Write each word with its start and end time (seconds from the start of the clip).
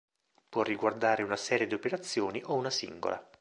Può 0.49 0.63
riguardare 0.63 1.21
una 1.21 1.35
serie 1.35 1.67
di 1.67 1.75
operazioni 1.75 2.41
o 2.45 2.55
una 2.55 2.71
singola. 2.71 3.23